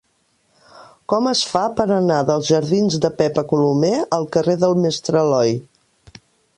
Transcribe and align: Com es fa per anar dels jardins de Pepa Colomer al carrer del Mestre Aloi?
Com 1.13 1.27
es 1.31 1.43
fa 1.49 1.61
per 1.81 1.85
anar 1.97 2.17
dels 2.31 2.49
jardins 2.55 2.97
de 3.05 3.13
Pepa 3.21 3.47
Colomer 3.55 3.95
al 4.21 4.29
carrer 4.37 4.59
del 4.65 4.77
Mestre 4.87 5.25
Aloi? 5.27 5.59